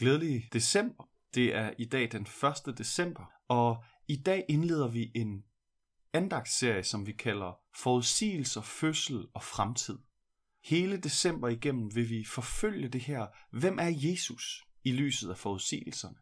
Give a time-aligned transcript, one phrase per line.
[0.00, 1.04] Glædelig december.
[1.34, 2.26] Det er i dag den
[2.66, 2.78] 1.
[2.78, 5.44] december, og i dag indleder vi en
[6.12, 9.98] andagsserie, som vi kalder Forudsigelser, Fødsel og Fremtid.
[10.64, 16.16] Hele december igennem vil vi forfølge det her, hvem er Jesus i lyset af forudsigelserne?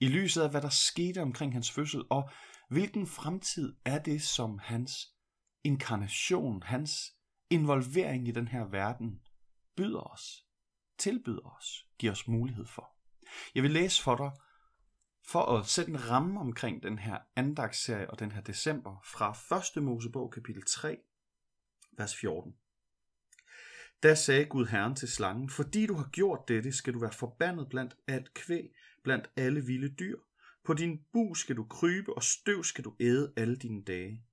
[0.00, 2.30] I lyset af, hvad der skete omkring hans fødsel, og
[2.70, 5.06] hvilken fremtid er det, som hans
[5.64, 7.12] inkarnation, hans
[7.50, 9.20] involvering i den her verden
[9.76, 10.44] byder os,
[10.98, 12.97] tilbyder os, giver os mulighed for.
[13.54, 14.30] Jeg vil læse for dig,
[15.26, 19.82] for at sætte en ramme omkring den her andagsserie og den her december, fra 1.
[19.82, 20.98] Mosebog kapitel 3,
[21.98, 22.54] vers 14.
[24.02, 27.68] Da sagde Gud Herren til slangen, fordi du har gjort dette, skal du være forbandet
[27.68, 28.74] blandt alt kvæg,
[29.04, 30.18] blandt alle vilde dyr.
[30.64, 34.24] På din bu skal du krybe, og støv skal du æde alle dine dage.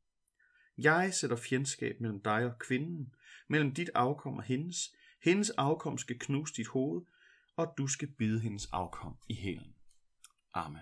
[0.78, 3.16] Jeg sætter fjendskab mellem dig og kvinden,
[3.48, 4.96] mellem dit afkom og hendes.
[5.22, 7.02] Hendes afkom skal knuse dit hoved,
[7.58, 9.76] og du skal bide hendes afkom i hælen.
[10.54, 10.82] Amen.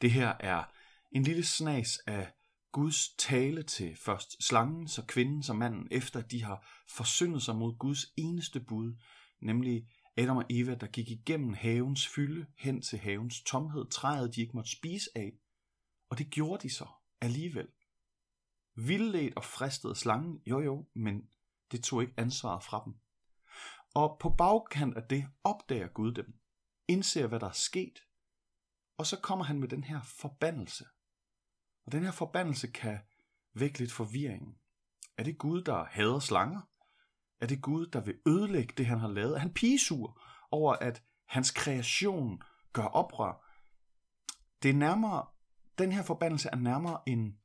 [0.00, 0.64] Det her er
[1.12, 2.32] en lille snas af
[2.72, 7.78] Guds tale til først slangen, så kvinden, så manden, efter de har forsyndet sig mod
[7.78, 8.94] Guds eneste bud,
[9.40, 14.40] nemlig Adam og Eva, der gik igennem havens fylde hen til havens tomhed, træet de
[14.40, 15.32] ikke måtte spise af.
[16.10, 16.86] Og det gjorde de så
[17.20, 17.68] alligevel.
[18.74, 21.22] Vildledt og fristede slangen, jo jo, men
[21.72, 22.94] det tog ikke ansvaret fra dem.
[23.94, 26.34] Og på bagkant af det opdager Gud dem,
[26.88, 27.98] indser hvad der er sket,
[28.98, 30.84] og så kommer han med den her forbandelse.
[31.86, 32.98] Og den her forbandelse kan
[33.54, 34.58] vække lidt forvirring.
[35.16, 36.60] Er det Gud, der hader slanger?
[37.40, 39.34] Er det Gud, der vil ødelægge det, han har lavet?
[39.34, 43.46] Er han pigesur over, at hans kreation gør oprør?
[44.62, 45.26] Det er nærmere,
[45.78, 47.38] den her forbandelse er nærmere en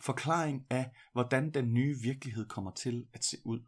[0.00, 3.60] forklaring af, hvordan den nye virkelighed kommer til at se ud.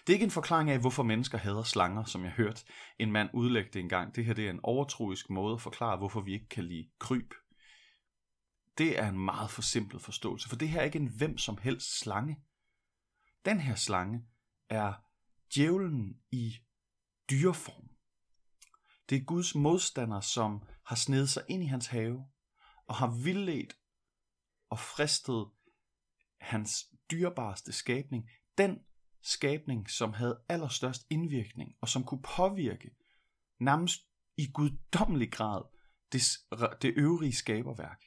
[0.00, 2.64] Det er ikke en forklaring af, hvorfor mennesker hader slanger, som jeg hørte
[2.98, 4.16] en mand udlægge det engang.
[4.16, 7.34] Det her det er en overtroisk måde at forklare, hvorfor vi ikke kan lide kryb.
[8.78, 11.98] Det er en meget forsimplet forståelse, for det her er ikke en hvem som helst
[12.00, 12.36] slange.
[13.44, 14.24] Den her slange
[14.68, 14.92] er
[15.54, 16.56] djævlen i
[17.30, 17.88] dyreform.
[19.08, 22.26] Det er Guds modstander, som har snedet sig ind i hans have
[22.86, 23.76] og har vildledt
[24.70, 25.50] og fristet
[26.40, 28.30] hans dyrbarste skabning.
[28.58, 28.78] Den
[29.22, 32.90] skabning, som havde allerstørst indvirkning og som kunne påvirke
[33.60, 34.00] nærmest
[34.36, 35.62] i guddommelig grad
[36.12, 36.22] det,
[36.82, 38.02] det øvrige skaberværk.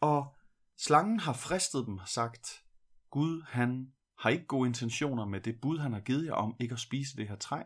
[0.00, 0.36] Og
[0.76, 2.64] slangen har fristet dem og sagt,
[3.10, 6.72] Gud han har ikke gode intentioner med det bud, han har givet jer om ikke
[6.72, 7.62] at spise det her træ.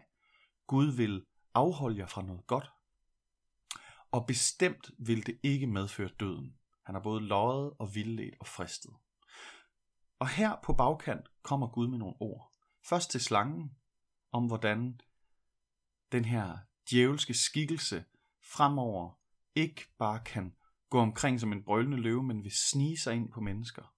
[0.66, 1.24] Gud vil
[1.54, 2.70] afholde jer fra noget godt.
[4.10, 6.54] Og bestemt vil det ikke medføre døden.
[6.84, 8.90] Han har både løjet og vildledt og fristet.
[10.22, 12.52] Og her på bagkant kommer Gud med nogle ord.
[12.88, 13.76] Først til slangen,
[14.32, 15.00] om hvordan
[16.12, 16.58] den her
[16.90, 18.04] djævelske skikkelse
[18.42, 19.20] fremover
[19.54, 20.54] ikke bare kan
[20.90, 23.94] gå omkring som en brølende løve, men vil snige sig ind på mennesker.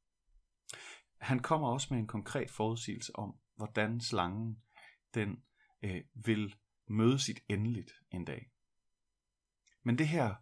[1.19, 4.63] Han kommer også med en konkret forudsigelse om, hvordan slangen
[5.15, 5.43] den
[5.83, 6.55] øh, vil
[6.89, 8.51] møde sit endeligt en dag.
[9.83, 10.35] Men det her,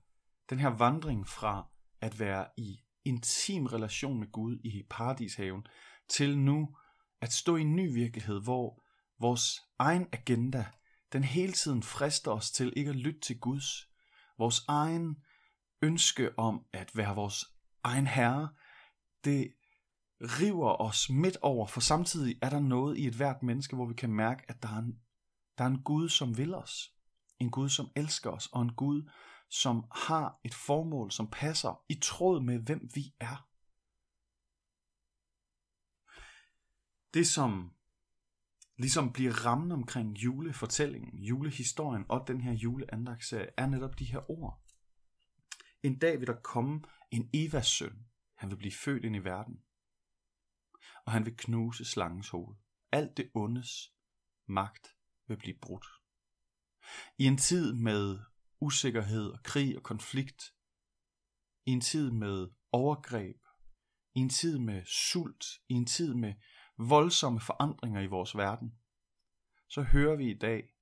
[0.50, 1.69] den her vandring fra
[2.00, 5.66] at være i intim relation med Gud i paradishaven,
[6.08, 6.76] til nu
[7.20, 8.82] at stå i en ny virkelighed, hvor
[9.20, 10.66] vores egen agenda,
[11.12, 13.88] den hele tiden frister os til ikke at lytte til Guds.
[14.38, 15.16] Vores egen
[15.82, 17.44] ønske om at være vores
[17.84, 18.48] egen herre,
[19.24, 19.52] det
[20.20, 23.94] river os midt over, for samtidig er der noget i et hvert menneske, hvor vi
[23.94, 24.98] kan mærke, at der er en,
[25.58, 26.92] der er en Gud, som vil os.
[27.42, 29.10] En Gud, som elsker os, og en Gud,
[29.50, 33.48] som har et formål, som passer i tråd med, hvem vi er.
[37.14, 37.75] Det, som
[38.78, 44.62] ligesom bliver rammen omkring julefortællingen, julehistorien og den her juleandagsserie, er netop de her ord.
[45.82, 48.06] En dag vil der komme en Evas søn.
[48.36, 49.62] Han vil blive født ind i verden.
[51.06, 52.56] Og han vil knuse slangens hoved.
[52.92, 53.94] Alt det ondes
[54.47, 54.97] magt
[55.28, 56.01] vil blive brudt.
[57.19, 58.19] I en tid med
[58.60, 60.54] usikkerhed og krig og konflikt,
[61.66, 63.36] i en tid med overgreb,
[64.15, 66.34] i en tid med sult, i en tid med
[66.78, 68.78] voldsomme forandringer i vores verden,
[69.68, 70.74] så hører vi i dag,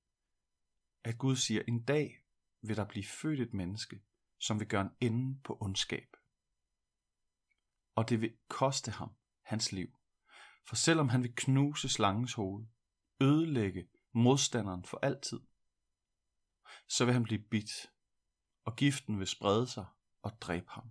[1.05, 2.25] at Gud siger, en dag
[2.63, 4.03] vil der blive født et menneske,
[4.39, 6.17] som vil gøre en ende på ondskab.
[7.95, 9.11] Og det vil koste ham
[9.43, 9.99] hans liv.
[10.69, 12.67] For selvom han vil knuse slangens hoved,
[13.21, 15.41] ødelægge modstanderen for altid,
[16.91, 17.93] så vil han blive bidt,
[18.65, 19.87] og giften vil sprede sig
[20.23, 20.91] og dræbe ham.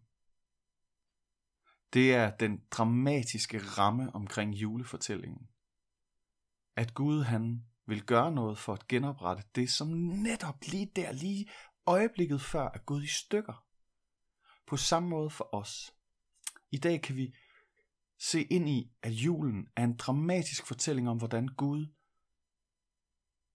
[1.94, 5.50] Det er den dramatiske ramme omkring julefortællingen.
[6.76, 11.50] At Gud han vil gøre noget for at genoprette det, som netop lige der, lige
[11.86, 13.66] øjeblikket før, er gået i stykker.
[14.68, 15.94] På samme måde for os.
[16.72, 17.36] I dag kan vi
[18.20, 21.88] se ind i, at julen er en dramatisk fortælling om, hvordan Gud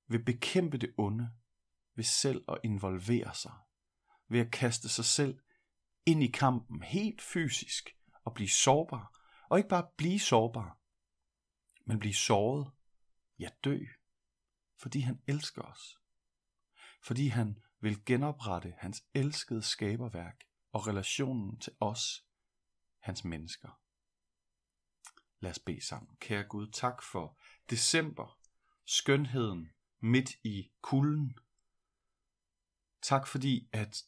[0.08, 1.30] vil bekæmpe det onde
[1.94, 3.52] ved selv at involvere sig,
[4.28, 5.38] ved at kaste sig selv
[6.06, 10.78] ind i kampen helt fysisk og blive sårbar, og ikke bare blive sårbar,
[11.86, 12.70] men blive såret,
[13.38, 13.78] ja dø,
[14.78, 15.98] fordi han elsker os.
[17.02, 22.26] Fordi han vil genoprette hans elskede skaberværk og relationen til os,
[22.98, 23.80] hans mennesker.
[25.40, 26.16] Lad os bede sammen.
[26.16, 27.38] Kære Gud, tak for
[27.70, 28.38] december,
[28.84, 29.70] skønheden
[30.00, 31.38] midt i kulden.
[33.04, 34.04] Tak fordi, at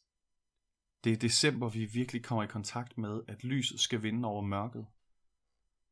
[1.03, 4.87] det er december, vi virkelig kommer i kontakt med, at lyset skal vinde over mørket.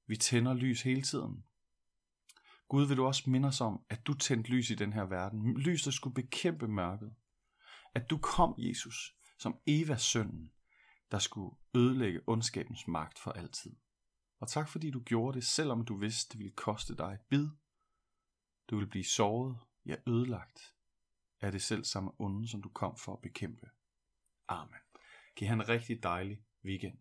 [0.08, 1.46] Vi tænder lys hele tiden.
[2.68, 5.58] Gud, vil du også minde os om, at du tændte lys i den her verden.
[5.58, 7.16] Lys, der skulle bekæmpe mørket.
[7.94, 10.52] At du kom, Jesus, som Evas søn,
[11.12, 13.76] der skulle ødelægge ondskabens magt for altid.
[14.40, 17.48] Og tak fordi du gjorde det, selvom du vidste, det ville koste dig et bid.
[18.70, 20.75] Du ville blive såret, ja ødelagt,
[21.42, 23.70] af det selv samme onde, som du kom for at bekæmpe.
[24.48, 24.80] Amen.
[25.36, 26.98] Giv han en rigtig dejlig weekend.